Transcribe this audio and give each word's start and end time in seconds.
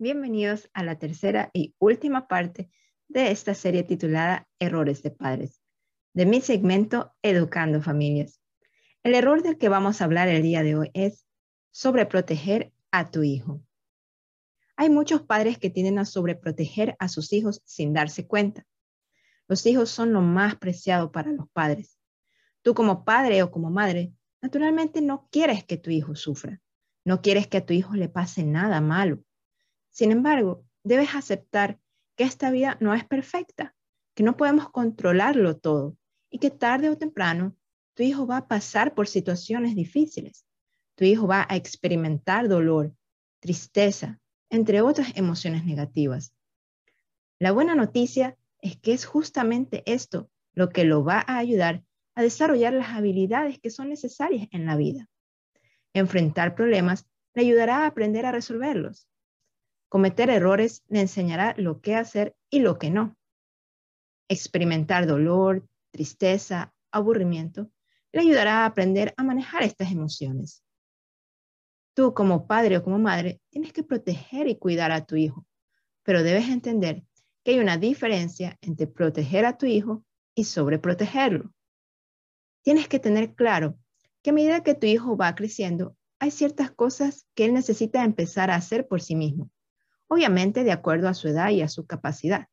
bienvenidos 0.00 0.70
a 0.74 0.84
la 0.84 0.96
tercera 0.96 1.50
y 1.52 1.74
última 1.80 2.28
parte 2.28 2.70
de 3.08 3.32
esta 3.32 3.54
serie 3.54 3.82
titulada 3.82 4.48
Errores 4.60 5.02
de 5.02 5.10
Padres, 5.10 5.60
de 6.14 6.24
mi 6.24 6.40
segmento 6.40 7.12
Educando 7.20 7.82
Familias. 7.82 8.40
El 9.02 9.16
error 9.16 9.42
del 9.42 9.58
que 9.58 9.68
vamos 9.68 10.00
a 10.00 10.04
hablar 10.04 10.28
el 10.28 10.42
día 10.42 10.62
de 10.62 10.76
hoy 10.76 10.90
es 10.94 11.26
sobreproteger 11.72 12.72
a 12.92 13.10
tu 13.10 13.24
hijo. 13.24 13.60
Hay 14.76 14.88
muchos 14.88 15.22
padres 15.22 15.58
que 15.58 15.68
tienden 15.68 15.98
a 15.98 16.04
sobreproteger 16.04 16.94
a 17.00 17.08
sus 17.08 17.32
hijos 17.32 17.60
sin 17.64 17.92
darse 17.92 18.24
cuenta. 18.24 18.64
Los 19.48 19.66
hijos 19.66 19.90
son 19.90 20.12
lo 20.12 20.20
más 20.20 20.54
preciado 20.54 21.10
para 21.10 21.32
los 21.32 21.50
padres. 21.50 21.98
Tú 22.62 22.72
como 22.72 23.04
padre 23.04 23.42
o 23.42 23.50
como 23.50 23.68
madre, 23.68 24.12
naturalmente 24.40 25.00
no 25.00 25.28
quieres 25.32 25.64
que 25.64 25.76
tu 25.76 25.90
hijo 25.90 26.14
sufra. 26.14 26.60
No 27.04 27.20
quieres 27.20 27.48
que 27.48 27.56
a 27.56 27.66
tu 27.66 27.72
hijo 27.72 27.94
le 27.94 28.08
pase 28.08 28.44
nada 28.44 28.80
malo. 28.80 29.24
Sin 29.90 30.12
embargo, 30.12 30.64
debes 30.84 31.14
aceptar 31.14 31.78
que 32.16 32.24
esta 32.24 32.50
vida 32.50 32.76
no 32.80 32.94
es 32.94 33.04
perfecta, 33.04 33.74
que 34.14 34.22
no 34.22 34.36
podemos 34.36 34.70
controlarlo 34.70 35.56
todo 35.56 35.96
y 36.30 36.38
que 36.38 36.50
tarde 36.50 36.90
o 36.90 36.98
temprano 36.98 37.56
tu 37.94 38.02
hijo 38.02 38.26
va 38.26 38.38
a 38.38 38.48
pasar 38.48 38.94
por 38.94 39.08
situaciones 39.08 39.74
difíciles. 39.74 40.44
Tu 40.94 41.04
hijo 41.04 41.26
va 41.26 41.46
a 41.48 41.56
experimentar 41.56 42.48
dolor, 42.48 42.94
tristeza, 43.40 44.20
entre 44.50 44.82
otras 44.82 45.16
emociones 45.16 45.64
negativas. 45.64 46.34
La 47.38 47.52
buena 47.52 47.74
noticia 47.74 48.36
es 48.60 48.76
que 48.76 48.92
es 48.92 49.04
justamente 49.04 49.82
esto 49.86 50.30
lo 50.52 50.70
que 50.70 50.84
lo 50.84 51.04
va 51.04 51.24
a 51.26 51.38
ayudar 51.38 51.84
a 52.16 52.22
desarrollar 52.22 52.72
las 52.72 52.88
habilidades 52.88 53.60
que 53.60 53.70
son 53.70 53.88
necesarias 53.88 54.48
en 54.50 54.66
la 54.66 54.76
vida. 54.76 55.08
Enfrentar 55.94 56.56
problemas 56.56 57.06
le 57.34 57.42
ayudará 57.42 57.84
a 57.84 57.86
aprender 57.86 58.26
a 58.26 58.32
resolverlos. 58.32 59.08
Cometer 59.88 60.28
errores 60.28 60.84
le 60.88 61.00
enseñará 61.00 61.54
lo 61.56 61.80
que 61.80 61.94
hacer 61.94 62.36
y 62.50 62.60
lo 62.60 62.78
que 62.78 62.90
no. 62.90 63.16
Experimentar 64.28 65.06
dolor, 65.06 65.66
tristeza, 65.90 66.74
aburrimiento 66.92 67.70
le 68.12 68.20
ayudará 68.20 68.62
a 68.62 68.66
aprender 68.66 69.14
a 69.16 69.22
manejar 69.22 69.62
estas 69.62 69.90
emociones. 69.90 70.62
Tú 71.94 72.12
como 72.12 72.46
padre 72.46 72.76
o 72.76 72.84
como 72.84 72.98
madre 72.98 73.40
tienes 73.48 73.72
que 73.72 73.82
proteger 73.82 74.46
y 74.48 74.56
cuidar 74.56 74.92
a 74.92 75.06
tu 75.06 75.16
hijo, 75.16 75.46
pero 76.02 76.22
debes 76.22 76.48
entender 76.48 77.02
que 77.42 77.52
hay 77.52 77.58
una 77.58 77.78
diferencia 77.78 78.58
entre 78.60 78.86
proteger 78.86 79.46
a 79.46 79.56
tu 79.56 79.66
hijo 79.66 80.04
y 80.34 80.44
sobreprotegerlo. 80.44 81.52
Tienes 82.62 82.88
que 82.88 82.98
tener 82.98 83.34
claro 83.34 83.78
que 84.22 84.30
a 84.30 84.32
medida 84.34 84.62
que 84.62 84.74
tu 84.74 84.86
hijo 84.86 85.16
va 85.16 85.34
creciendo, 85.34 85.96
hay 86.18 86.30
ciertas 86.30 86.70
cosas 86.70 87.26
que 87.34 87.46
él 87.46 87.54
necesita 87.54 88.04
empezar 88.04 88.50
a 88.50 88.56
hacer 88.56 88.86
por 88.86 89.00
sí 89.00 89.14
mismo 89.14 89.50
obviamente 90.08 90.64
de 90.64 90.72
acuerdo 90.72 91.08
a 91.08 91.14
su 91.14 91.28
edad 91.28 91.50
y 91.50 91.62
a 91.62 91.68
su 91.68 91.86
capacidad. 91.86 92.48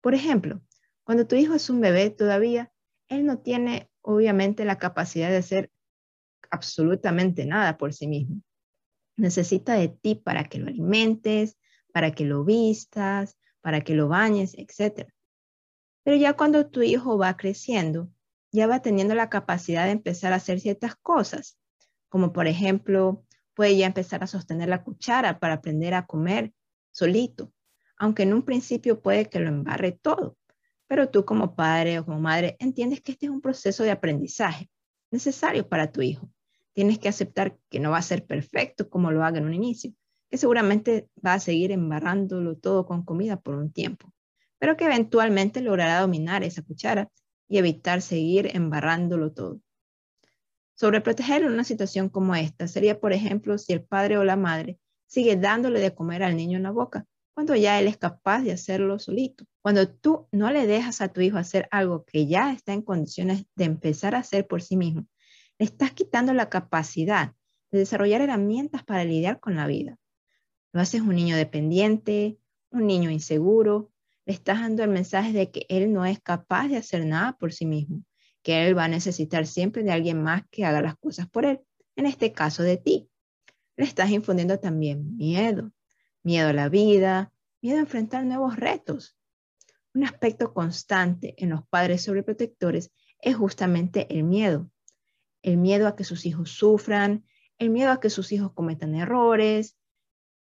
Por 0.00 0.14
ejemplo, 0.14 0.62
cuando 1.04 1.26
tu 1.26 1.36
hijo 1.36 1.54
es 1.54 1.68
un 1.70 1.80
bebé 1.80 2.10
todavía, 2.10 2.72
él 3.08 3.26
no 3.26 3.38
tiene 3.38 3.90
obviamente 4.00 4.64
la 4.64 4.78
capacidad 4.78 5.30
de 5.30 5.36
hacer 5.36 5.70
absolutamente 6.50 7.44
nada 7.46 7.76
por 7.76 7.92
sí 7.92 8.06
mismo. 8.06 8.42
Necesita 9.16 9.74
de 9.74 9.88
ti 9.88 10.14
para 10.14 10.44
que 10.44 10.58
lo 10.58 10.68
alimentes, 10.68 11.58
para 11.92 12.12
que 12.12 12.24
lo 12.24 12.44
vistas, 12.44 13.36
para 13.60 13.82
que 13.82 13.94
lo 13.94 14.08
bañes, 14.08 14.54
etc. 14.56 15.08
Pero 16.04 16.16
ya 16.16 16.34
cuando 16.34 16.68
tu 16.68 16.82
hijo 16.82 17.18
va 17.18 17.36
creciendo, 17.36 18.10
ya 18.50 18.66
va 18.66 18.82
teniendo 18.82 19.14
la 19.14 19.30
capacidad 19.30 19.86
de 19.86 19.92
empezar 19.92 20.32
a 20.32 20.36
hacer 20.36 20.60
ciertas 20.60 20.96
cosas, 20.96 21.58
como 22.08 22.32
por 22.32 22.46
ejemplo 22.46 23.24
puede 23.54 23.76
ya 23.76 23.86
empezar 23.86 24.22
a 24.22 24.26
sostener 24.26 24.68
la 24.68 24.82
cuchara 24.82 25.38
para 25.38 25.54
aprender 25.54 25.94
a 25.94 26.06
comer 26.06 26.52
solito, 26.90 27.52
aunque 27.96 28.22
en 28.24 28.34
un 28.34 28.42
principio 28.42 29.00
puede 29.00 29.28
que 29.28 29.40
lo 29.40 29.48
embarre 29.48 29.92
todo. 29.92 30.36
Pero 30.86 31.08
tú 31.08 31.24
como 31.24 31.54
padre 31.54 31.98
o 31.98 32.04
como 32.04 32.20
madre 32.20 32.56
entiendes 32.58 33.00
que 33.00 33.12
este 33.12 33.26
es 33.26 33.32
un 33.32 33.40
proceso 33.40 33.82
de 33.82 33.90
aprendizaje 33.90 34.70
necesario 35.10 35.68
para 35.68 35.90
tu 35.90 36.02
hijo. 36.02 36.30
Tienes 36.74 36.98
que 36.98 37.08
aceptar 37.08 37.58
que 37.70 37.80
no 37.80 37.90
va 37.90 37.98
a 37.98 38.02
ser 38.02 38.24
perfecto 38.26 38.88
como 38.88 39.10
lo 39.10 39.24
haga 39.24 39.38
en 39.38 39.44
un 39.44 39.54
inicio, 39.54 39.92
que 40.30 40.38
seguramente 40.38 41.08
va 41.24 41.34
a 41.34 41.40
seguir 41.40 41.70
embarrándolo 41.70 42.56
todo 42.56 42.86
con 42.86 43.04
comida 43.04 43.40
por 43.40 43.54
un 43.54 43.70
tiempo, 43.70 44.12
pero 44.58 44.76
que 44.76 44.86
eventualmente 44.86 45.60
logrará 45.60 46.00
dominar 46.00 46.42
esa 46.42 46.62
cuchara 46.62 47.10
y 47.48 47.58
evitar 47.58 48.00
seguir 48.00 48.50
embarrándolo 48.54 49.32
todo. 49.32 49.60
Sobreproteger 50.74 51.42
en 51.42 51.52
una 51.52 51.64
situación 51.64 52.08
como 52.08 52.34
esta 52.34 52.66
sería, 52.66 52.98
por 52.98 53.12
ejemplo, 53.12 53.58
si 53.58 53.72
el 53.72 53.84
padre 53.84 54.18
o 54.18 54.24
la 54.24 54.36
madre 54.36 54.78
sigue 55.06 55.36
dándole 55.36 55.80
de 55.80 55.94
comer 55.94 56.22
al 56.22 56.36
niño 56.36 56.56
en 56.56 56.62
la 56.62 56.70
boca, 56.70 57.06
cuando 57.34 57.54
ya 57.54 57.78
él 57.78 57.86
es 57.86 57.96
capaz 57.96 58.42
de 58.42 58.52
hacerlo 58.52 58.98
solito. 58.98 59.44
Cuando 59.62 59.88
tú 59.88 60.28
no 60.32 60.50
le 60.50 60.66
dejas 60.66 61.00
a 61.00 61.08
tu 61.08 61.20
hijo 61.20 61.38
hacer 61.38 61.68
algo 61.70 62.04
que 62.04 62.26
ya 62.26 62.52
está 62.52 62.72
en 62.72 62.82
condiciones 62.82 63.44
de 63.54 63.64
empezar 63.64 64.14
a 64.14 64.18
hacer 64.18 64.46
por 64.46 64.62
sí 64.62 64.76
mismo, 64.76 65.06
le 65.58 65.66
estás 65.66 65.92
quitando 65.92 66.32
la 66.32 66.48
capacidad 66.48 67.32
de 67.70 67.78
desarrollar 67.78 68.20
herramientas 68.20 68.84
para 68.84 69.04
lidiar 69.04 69.40
con 69.40 69.56
la 69.56 69.66
vida. 69.66 69.96
Lo 70.72 70.80
haces 70.80 71.02
un 71.02 71.14
niño 71.14 71.36
dependiente, 71.36 72.38
un 72.70 72.86
niño 72.86 73.10
inseguro, 73.10 73.92
le 74.24 74.32
estás 74.34 74.60
dando 74.60 74.82
el 74.82 74.90
mensaje 74.90 75.32
de 75.32 75.50
que 75.50 75.66
él 75.68 75.92
no 75.92 76.06
es 76.06 76.20
capaz 76.20 76.68
de 76.68 76.76
hacer 76.76 77.04
nada 77.04 77.36
por 77.38 77.52
sí 77.52 77.66
mismo 77.66 78.02
que 78.42 78.66
él 78.66 78.76
va 78.76 78.84
a 78.84 78.88
necesitar 78.88 79.46
siempre 79.46 79.82
de 79.82 79.92
alguien 79.92 80.22
más 80.22 80.42
que 80.50 80.64
haga 80.64 80.82
las 80.82 80.96
cosas 80.96 81.28
por 81.28 81.44
él, 81.44 81.60
en 81.96 82.06
este 82.06 82.32
caso 82.32 82.62
de 82.62 82.76
ti. 82.76 83.08
Le 83.76 83.84
estás 83.84 84.10
infundiendo 84.10 84.58
también 84.58 85.16
miedo, 85.16 85.72
miedo 86.22 86.48
a 86.48 86.52
la 86.52 86.68
vida, 86.68 87.32
miedo 87.60 87.78
a 87.78 87.82
enfrentar 87.82 88.24
nuevos 88.24 88.56
retos. 88.56 89.16
Un 89.94 90.04
aspecto 90.04 90.52
constante 90.52 91.34
en 91.38 91.50
los 91.50 91.66
padres 91.66 92.02
sobreprotectores 92.02 92.90
es 93.20 93.36
justamente 93.36 94.12
el 94.14 94.24
miedo. 94.24 94.70
El 95.42 95.56
miedo 95.58 95.86
a 95.86 95.96
que 95.96 96.04
sus 96.04 96.26
hijos 96.26 96.50
sufran, 96.50 97.24
el 97.58 97.70
miedo 97.70 97.90
a 97.92 98.00
que 98.00 98.10
sus 98.10 98.32
hijos 98.32 98.52
cometan 98.52 98.94
errores, 98.94 99.76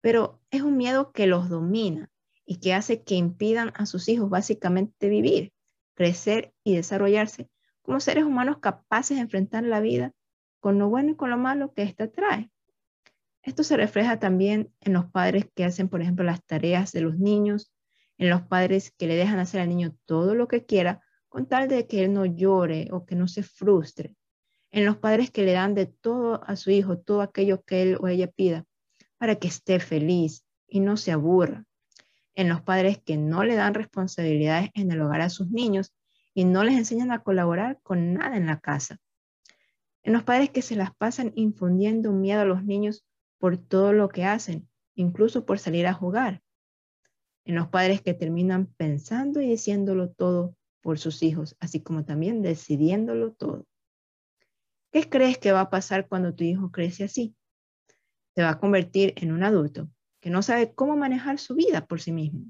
pero 0.00 0.40
es 0.50 0.62
un 0.62 0.76
miedo 0.76 1.12
que 1.12 1.26
los 1.26 1.50
domina 1.50 2.10
y 2.46 2.56
que 2.56 2.72
hace 2.72 3.02
que 3.02 3.14
impidan 3.14 3.72
a 3.74 3.86
sus 3.86 4.08
hijos 4.08 4.30
básicamente 4.30 5.08
vivir, 5.08 5.52
crecer 5.94 6.54
y 6.64 6.74
desarrollarse 6.74 7.50
como 7.90 7.98
seres 7.98 8.22
humanos 8.22 8.58
capaces 8.58 9.16
de 9.16 9.22
enfrentar 9.22 9.64
la 9.64 9.80
vida 9.80 10.12
con 10.60 10.78
lo 10.78 10.88
bueno 10.88 11.10
y 11.10 11.16
con 11.16 11.28
lo 11.28 11.36
malo 11.36 11.74
que 11.74 11.82
ésta 11.82 12.08
trae. 12.08 12.48
Esto 13.42 13.64
se 13.64 13.76
refleja 13.76 14.20
también 14.20 14.72
en 14.80 14.92
los 14.92 15.06
padres 15.06 15.46
que 15.56 15.64
hacen, 15.64 15.88
por 15.88 16.00
ejemplo, 16.00 16.24
las 16.24 16.40
tareas 16.44 16.92
de 16.92 17.00
los 17.00 17.18
niños, 17.18 17.72
en 18.16 18.30
los 18.30 18.42
padres 18.42 18.94
que 18.96 19.08
le 19.08 19.16
dejan 19.16 19.40
hacer 19.40 19.60
al 19.60 19.70
niño 19.70 19.96
todo 20.04 20.36
lo 20.36 20.46
que 20.46 20.64
quiera 20.64 21.02
con 21.28 21.46
tal 21.46 21.66
de 21.66 21.88
que 21.88 22.04
él 22.04 22.12
no 22.12 22.26
llore 22.26 22.86
o 22.92 23.06
que 23.06 23.16
no 23.16 23.26
se 23.26 23.42
frustre, 23.42 24.14
en 24.70 24.84
los 24.84 24.96
padres 24.98 25.32
que 25.32 25.42
le 25.42 25.54
dan 25.54 25.74
de 25.74 25.86
todo 25.86 26.44
a 26.44 26.54
su 26.54 26.70
hijo, 26.70 26.96
todo 26.96 27.22
aquello 27.22 27.64
que 27.64 27.82
él 27.82 27.98
o 28.00 28.06
ella 28.06 28.28
pida, 28.28 28.66
para 29.18 29.34
que 29.34 29.48
esté 29.48 29.80
feliz 29.80 30.44
y 30.68 30.78
no 30.78 30.96
se 30.96 31.10
aburra, 31.10 31.64
en 32.36 32.48
los 32.48 32.62
padres 32.62 33.02
que 33.04 33.16
no 33.16 33.42
le 33.42 33.56
dan 33.56 33.74
responsabilidades 33.74 34.70
en 34.74 34.92
el 34.92 35.02
hogar 35.02 35.22
a 35.22 35.28
sus 35.28 35.50
niños 35.50 35.92
y 36.34 36.44
no 36.44 36.64
les 36.64 36.76
enseñan 36.76 37.12
a 37.12 37.22
colaborar 37.22 37.80
con 37.82 38.14
nada 38.14 38.36
en 38.36 38.46
la 38.46 38.60
casa. 38.60 38.98
En 40.02 40.12
los 40.12 40.22
padres 40.22 40.50
que 40.50 40.62
se 40.62 40.76
las 40.76 40.94
pasan 40.94 41.32
infundiendo 41.34 42.12
miedo 42.12 42.40
a 42.40 42.44
los 42.44 42.64
niños 42.64 43.04
por 43.38 43.58
todo 43.58 43.92
lo 43.92 44.08
que 44.08 44.24
hacen, 44.24 44.68
incluso 44.94 45.44
por 45.44 45.58
salir 45.58 45.86
a 45.86 45.94
jugar. 45.94 46.42
En 47.44 47.54
los 47.54 47.68
padres 47.68 48.02
que 48.02 48.14
terminan 48.14 48.66
pensando 48.66 49.40
y 49.40 49.48
diciéndolo 49.48 50.10
todo 50.10 50.56
por 50.82 50.98
sus 50.98 51.22
hijos, 51.22 51.56
así 51.60 51.82
como 51.82 52.04
también 52.04 52.42
decidiéndolo 52.42 53.32
todo. 53.32 53.66
¿Qué 54.92 55.08
crees 55.08 55.38
que 55.38 55.52
va 55.52 55.62
a 55.62 55.70
pasar 55.70 56.08
cuando 56.08 56.34
tu 56.34 56.44
hijo 56.44 56.70
crece 56.70 57.04
así? 57.04 57.36
Se 58.34 58.42
va 58.42 58.50
a 58.50 58.58
convertir 58.58 59.14
en 59.16 59.32
un 59.32 59.42
adulto 59.42 59.90
que 60.20 60.30
no 60.30 60.42
sabe 60.42 60.74
cómo 60.74 60.96
manejar 60.96 61.38
su 61.38 61.54
vida 61.54 61.86
por 61.86 62.00
sí 62.00 62.12
mismo. 62.12 62.46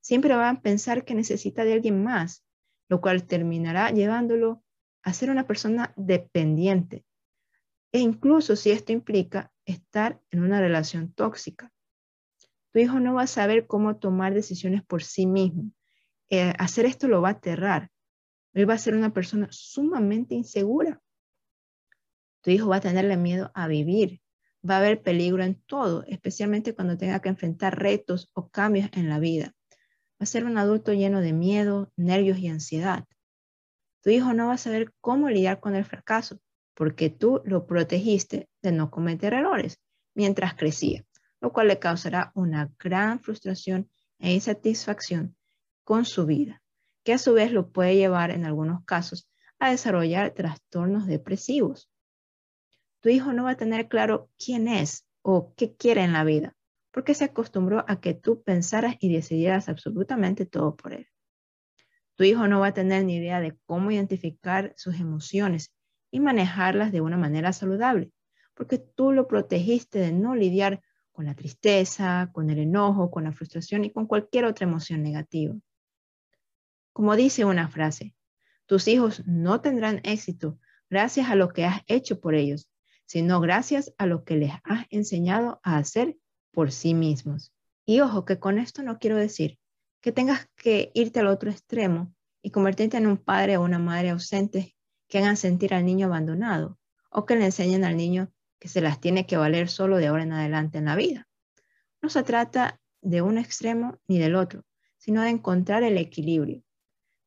Siempre 0.00 0.34
va 0.34 0.50
a 0.50 0.60
pensar 0.60 1.04
que 1.04 1.14
necesita 1.14 1.64
de 1.64 1.74
alguien 1.74 2.02
más 2.02 2.45
lo 2.88 3.00
cual 3.00 3.24
terminará 3.24 3.90
llevándolo 3.90 4.62
a 5.02 5.12
ser 5.12 5.30
una 5.30 5.46
persona 5.46 5.92
dependiente. 5.96 7.04
E 7.92 8.00
incluso 8.00 8.56
si 8.56 8.70
esto 8.70 8.92
implica 8.92 9.52
estar 9.64 10.20
en 10.30 10.42
una 10.42 10.60
relación 10.60 11.12
tóxica. 11.12 11.72
Tu 12.72 12.80
hijo 12.80 13.00
no 13.00 13.14
va 13.14 13.22
a 13.22 13.28
saber 13.28 13.66
cómo 13.66 13.96
tomar 13.96 14.34
decisiones 14.34 14.84
por 14.84 15.02
sí 15.02 15.26
mismo. 15.26 15.72
Eh, 16.28 16.52
hacer 16.58 16.86
esto 16.86 17.08
lo 17.08 17.22
va 17.22 17.28
a 17.28 17.32
aterrar. 17.32 17.90
Él 18.52 18.68
va 18.68 18.74
a 18.74 18.78
ser 18.78 18.94
una 18.94 19.12
persona 19.12 19.48
sumamente 19.50 20.34
insegura. 20.34 21.00
Tu 22.42 22.50
hijo 22.50 22.68
va 22.68 22.76
a 22.76 22.80
tenerle 22.80 23.16
miedo 23.16 23.50
a 23.54 23.68
vivir. 23.68 24.20
Va 24.68 24.74
a 24.74 24.78
haber 24.78 25.02
peligro 25.02 25.42
en 25.42 25.54
todo, 25.62 26.04
especialmente 26.08 26.74
cuando 26.74 26.96
tenga 26.96 27.20
que 27.20 27.28
enfrentar 27.28 27.78
retos 27.78 28.30
o 28.34 28.48
cambios 28.50 28.90
en 28.92 29.08
la 29.08 29.20
vida 29.20 29.55
va 30.18 30.24
a 30.24 30.26
ser 30.26 30.44
un 30.44 30.56
adulto 30.56 30.92
lleno 30.92 31.20
de 31.20 31.32
miedo, 31.32 31.92
nervios 31.96 32.38
y 32.38 32.48
ansiedad. 32.48 33.04
Tu 34.02 34.10
hijo 34.10 34.32
no 34.32 34.48
va 34.48 34.54
a 34.54 34.58
saber 34.58 34.92
cómo 35.00 35.28
lidiar 35.28 35.60
con 35.60 35.74
el 35.74 35.84
fracaso 35.84 36.40
porque 36.74 37.10
tú 37.10 37.42
lo 37.44 37.66
protegiste 37.66 38.48
de 38.62 38.72
no 38.72 38.90
cometer 38.90 39.34
errores 39.34 39.80
mientras 40.14 40.54
crecía, 40.54 41.04
lo 41.40 41.52
cual 41.52 41.68
le 41.68 41.78
causará 41.78 42.32
una 42.34 42.70
gran 42.78 43.20
frustración 43.20 43.90
e 44.18 44.32
insatisfacción 44.32 45.36
con 45.84 46.04
su 46.04 46.26
vida, 46.26 46.62
que 47.04 47.12
a 47.12 47.18
su 47.18 47.32
vez 47.34 47.52
lo 47.52 47.70
puede 47.70 47.96
llevar 47.96 48.30
en 48.30 48.44
algunos 48.44 48.84
casos 48.84 49.28
a 49.58 49.70
desarrollar 49.70 50.32
trastornos 50.32 51.06
depresivos. 51.06 51.90
Tu 53.00 53.10
hijo 53.10 53.32
no 53.32 53.44
va 53.44 53.50
a 53.52 53.56
tener 53.56 53.88
claro 53.88 54.30
quién 54.38 54.68
es 54.68 55.06
o 55.22 55.54
qué 55.56 55.74
quiere 55.74 56.02
en 56.02 56.12
la 56.12 56.24
vida, 56.24 56.54
porque 56.96 57.12
se 57.12 57.24
acostumbró 57.24 57.84
a 57.88 58.00
que 58.00 58.14
tú 58.14 58.42
pensaras 58.42 58.96
y 59.00 59.12
decidieras 59.12 59.68
absolutamente 59.68 60.46
todo 60.46 60.76
por 60.76 60.94
él. 60.94 61.06
Tu 62.14 62.24
hijo 62.24 62.48
no 62.48 62.60
va 62.60 62.68
a 62.68 62.72
tener 62.72 63.04
ni 63.04 63.16
idea 63.16 63.38
de 63.38 63.54
cómo 63.66 63.90
identificar 63.90 64.72
sus 64.78 64.98
emociones 64.98 65.74
y 66.10 66.20
manejarlas 66.20 66.92
de 66.92 67.02
una 67.02 67.18
manera 67.18 67.52
saludable, 67.52 68.12
porque 68.54 68.78
tú 68.78 69.12
lo 69.12 69.28
protegiste 69.28 69.98
de 69.98 70.10
no 70.10 70.34
lidiar 70.34 70.80
con 71.12 71.26
la 71.26 71.34
tristeza, 71.34 72.30
con 72.32 72.48
el 72.48 72.60
enojo, 72.60 73.10
con 73.10 73.24
la 73.24 73.32
frustración 73.32 73.84
y 73.84 73.92
con 73.92 74.06
cualquier 74.06 74.46
otra 74.46 74.66
emoción 74.66 75.02
negativa. 75.02 75.54
Como 76.94 77.14
dice 77.14 77.44
una 77.44 77.68
frase, 77.68 78.14
tus 78.64 78.88
hijos 78.88 79.22
no 79.26 79.60
tendrán 79.60 80.00
éxito 80.02 80.58
gracias 80.88 81.28
a 81.28 81.34
lo 81.34 81.50
que 81.50 81.66
has 81.66 81.82
hecho 81.88 82.20
por 82.20 82.34
ellos, 82.34 82.70
sino 83.04 83.38
gracias 83.42 83.92
a 83.98 84.06
lo 84.06 84.24
que 84.24 84.36
les 84.36 84.52
has 84.64 84.86
enseñado 84.88 85.60
a 85.62 85.76
hacer 85.76 86.16
por 86.56 86.72
sí 86.72 86.94
mismos. 86.94 87.52
Y 87.84 88.00
ojo 88.00 88.24
que 88.24 88.38
con 88.38 88.58
esto 88.58 88.82
no 88.82 88.98
quiero 88.98 89.18
decir 89.18 89.58
que 90.00 90.10
tengas 90.10 90.48
que 90.56 90.90
irte 90.94 91.20
al 91.20 91.26
otro 91.26 91.50
extremo 91.50 92.14
y 92.40 92.50
convertirte 92.50 92.96
en 92.96 93.06
un 93.06 93.18
padre 93.18 93.58
o 93.58 93.62
una 93.62 93.78
madre 93.78 94.08
ausente 94.08 94.74
que 95.06 95.18
hagan 95.18 95.36
sentir 95.36 95.74
al 95.74 95.84
niño 95.84 96.06
abandonado 96.06 96.78
o 97.10 97.26
que 97.26 97.36
le 97.36 97.44
enseñen 97.44 97.84
al 97.84 97.98
niño 97.98 98.32
que 98.58 98.68
se 98.68 98.80
las 98.80 99.02
tiene 99.02 99.26
que 99.26 99.36
valer 99.36 99.68
solo 99.68 99.98
de 99.98 100.06
ahora 100.06 100.22
en 100.22 100.32
adelante 100.32 100.78
en 100.78 100.86
la 100.86 100.96
vida. 100.96 101.28
No 102.00 102.08
se 102.08 102.22
trata 102.22 102.80
de 103.02 103.20
un 103.20 103.36
extremo 103.36 104.00
ni 104.08 104.18
del 104.18 104.34
otro, 104.34 104.64
sino 104.96 105.20
de 105.20 105.28
encontrar 105.28 105.82
el 105.82 105.98
equilibrio. 105.98 106.62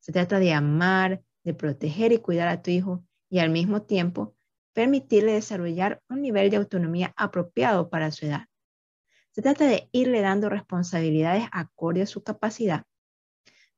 Se 0.00 0.10
trata 0.10 0.40
de 0.40 0.54
amar, 0.54 1.22
de 1.44 1.54
proteger 1.54 2.10
y 2.10 2.18
cuidar 2.18 2.48
a 2.48 2.62
tu 2.62 2.72
hijo 2.72 3.04
y 3.28 3.38
al 3.38 3.50
mismo 3.50 3.82
tiempo 3.82 4.34
permitirle 4.72 5.34
desarrollar 5.34 6.02
un 6.08 6.20
nivel 6.20 6.50
de 6.50 6.56
autonomía 6.56 7.12
apropiado 7.16 7.90
para 7.90 8.10
su 8.10 8.26
edad. 8.26 8.46
Se 9.40 9.42
trata 9.42 9.64
de 9.64 9.88
irle 9.92 10.20
dando 10.20 10.50
responsabilidades 10.50 11.44
acorde 11.50 12.02
a 12.02 12.06
su 12.06 12.22
capacidad. 12.22 12.84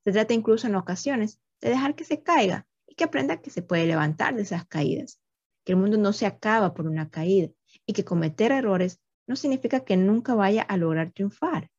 Se 0.03 0.11
trata 0.11 0.35
incluso 0.35 0.67
en 0.67 0.75
ocasiones 0.75 1.41
de 1.61 1.69
dejar 1.69 1.95
que 1.95 2.03
se 2.03 2.21
caiga 2.21 2.67
y 2.85 2.97
que 2.97 3.05
aprenda 3.05 3.41
que 3.41 3.51
se 3.51 3.63
puede 3.63 3.87
levantar 3.87 4.35
de 4.35 4.43
esas 4.43 4.67
caídas, 4.67 5.21
que 5.65 5.71
el 5.71 5.79
mundo 5.79 5.99
no 5.99 6.13
se 6.13 6.27
acaba 6.27 6.75
por 6.75 6.89
una 6.89 7.11
caída 7.11 7.49
y 7.87 7.93
que 7.93 8.05
cometer 8.05 8.51
errores 8.51 9.01
no 9.29 9.37
significa 9.37 9.85
que 9.85 9.97
nunca 9.97 10.35
vaya 10.35 10.63
a 10.63 10.77
lograr 10.77 11.13
triunfar. 11.13 11.71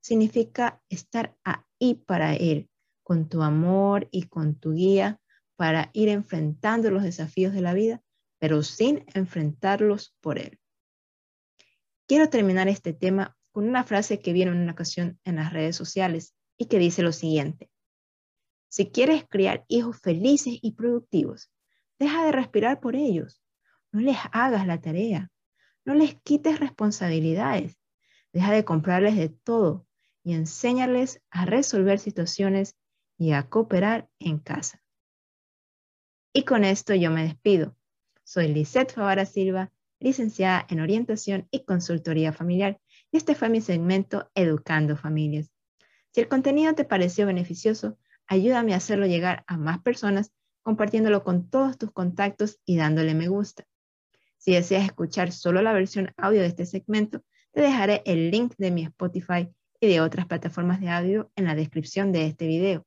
Significa 0.00 0.82
estar 0.88 1.36
ahí 1.44 1.94
para 1.94 2.34
él, 2.34 2.68
con 3.04 3.28
tu 3.28 3.42
amor 3.42 4.08
y 4.10 4.24
con 4.24 4.56
tu 4.56 4.72
guía 4.72 5.20
para 5.54 5.90
ir 5.92 6.08
enfrentando 6.08 6.90
los 6.90 7.04
desafíos 7.04 7.52
de 7.52 7.60
la 7.60 7.74
vida, 7.74 8.02
pero 8.40 8.64
sin 8.64 9.04
enfrentarlos 9.14 10.16
por 10.20 10.40
él. 10.40 10.59
Quiero 12.10 12.28
terminar 12.28 12.66
este 12.66 12.92
tema 12.92 13.36
con 13.52 13.68
una 13.68 13.84
frase 13.84 14.18
que 14.18 14.32
vieron 14.32 14.56
en 14.56 14.62
una 14.62 14.72
ocasión 14.72 15.20
en 15.22 15.36
las 15.36 15.52
redes 15.52 15.76
sociales 15.76 16.34
y 16.58 16.66
que 16.66 16.80
dice 16.80 17.04
lo 17.04 17.12
siguiente. 17.12 17.70
Si 18.68 18.90
quieres 18.90 19.24
criar 19.28 19.64
hijos 19.68 20.00
felices 20.00 20.58
y 20.60 20.72
productivos, 20.72 21.52
deja 22.00 22.24
de 22.24 22.32
respirar 22.32 22.80
por 22.80 22.96
ellos. 22.96 23.40
No 23.92 24.00
les 24.00 24.16
hagas 24.32 24.66
la 24.66 24.80
tarea. 24.80 25.30
No 25.84 25.94
les 25.94 26.16
quites 26.20 26.58
responsabilidades. 26.58 27.78
Deja 28.32 28.50
de 28.50 28.64
comprarles 28.64 29.14
de 29.14 29.28
todo 29.28 29.86
y 30.24 30.34
enséñales 30.34 31.22
a 31.30 31.44
resolver 31.44 32.00
situaciones 32.00 32.76
y 33.18 33.34
a 33.34 33.48
cooperar 33.48 34.10
en 34.18 34.40
casa. 34.40 34.82
Y 36.32 36.42
con 36.42 36.64
esto 36.64 36.92
yo 36.92 37.12
me 37.12 37.22
despido. 37.22 37.76
Soy 38.24 38.48
Lisette 38.48 38.94
Favara 38.94 39.26
Silva, 39.26 39.70
licenciada 40.00 40.66
en 40.68 40.80
Orientación 40.80 41.46
y 41.50 41.64
Consultoría 41.64 42.32
Familiar, 42.32 42.80
y 43.12 43.18
este 43.18 43.34
fue 43.34 43.48
mi 43.48 43.60
segmento 43.60 44.30
Educando 44.34 44.96
Familias. 44.96 45.52
Si 46.12 46.20
el 46.20 46.28
contenido 46.28 46.74
te 46.74 46.84
pareció 46.84 47.26
beneficioso, 47.26 47.96
Ayúdame 48.30 48.74
a 48.74 48.76
hacerlo 48.76 49.06
llegar 49.06 49.42
a 49.48 49.56
más 49.56 49.80
personas 49.80 50.32
compartiéndolo 50.62 51.24
con 51.24 51.50
todos 51.50 51.76
tus 51.76 51.90
contactos 51.90 52.60
y 52.64 52.76
dándole 52.76 53.12
me 53.12 53.26
gusta. 53.26 53.66
Si 54.38 54.52
deseas 54.52 54.84
escuchar 54.84 55.32
solo 55.32 55.62
la 55.62 55.72
versión 55.72 56.14
audio 56.16 56.40
de 56.40 56.46
este 56.46 56.64
segmento, 56.64 57.24
te 57.50 57.60
dejaré 57.60 58.02
el 58.06 58.30
link 58.30 58.54
de 58.56 58.70
mi 58.70 58.84
Spotify 58.84 59.48
y 59.80 59.88
de 59.88 60.00
otras 60.00 60.26
plataformas 60.26 60.80
de 60.80 60.90
audio 60.90 61.32
en 61.34 61.46
la 61.46 61.56
descripción 61.56 62.12
de 62.12 62.26
este 62.26 62.46
video. 62.46 62.86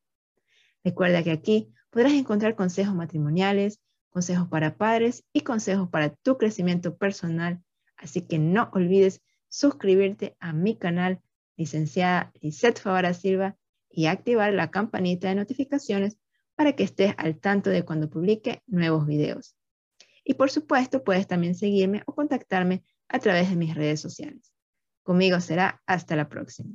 Recuerda 0.81 1.24
que 1.24 1.31
aquí 1.31 1.74
podrás 1.89 2.13
encontrar 2.13 2.56
consejos 2.56 2.95
matrimoniales, 2.95 3.81
consejos 4.13 4.48
para 4.48 4.77
padres 4.77 5.25
y 5.33 5.42
consejos 5.42 5.89
para 5.89 6.15
tu 6.15 6.38
crecimiento 6.38 6.95
personal, 6.95 7.62
así 7.98 8.21
que 8.21 8.39
no 8.39 8.69
olvides 8.71 9.21
suscribirte 9.50 10.38
a 10.39 10.54
mi 10.54 10.77
canal, 10.77 11.21
licenciada 11.57 12.31
Lisette 12.39 12.80
Favara 12.80 13.13
Silva, 13.13 13.57
y 13.89 14.07
activar 14.07 14.54
la 14.54 14.71
campanita 14.71 15.27
de 15.30 15.36
notificaciones 15.36 16.18
para 16.56 16.75
que 16.75 16.83
estés 16.83 17.13
al 17.18 17.39
tanto 17.39 17.69
de 17.69 17.83
cuando 17.83 18.10
publique 18.10 18.63
nuevos 18.65 19.06
videos. 19.06 19.56
Y 20.24 20.36
por 20.36 20.50
supuesto, 20.50 21.04
puedes 21.04 21.27
también 21.27 21.54
seguirme 21.54 22.04
o 22.06 22.15
contactarme 22.15 22.83
a 23.07 23.19
través 23.19 23.50
de 23.50 23.56
mis 23.56 23.75
redes 23.75 24.00
sociales. 24.00 24.54
Conmigo 25.04 25.39
será 25.42 25.81
hasta 25.86 26.15
la 26.15 26.30
próxima. 26.30 26.74